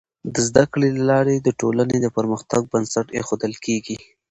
د 0.33 0.35
زده 0.47 0.63
کړي 0.73 0.89
له 0.97 1.03
لارې 1.11 1.35
د 1.39 1.49
ټولني 1.61 1.97
د 2.01 2.07
پرمختګ 2.17 2.61
بنسټ 2.71 3.07
ایښودل 3.17 3.53
کيږي. 3.65 3.97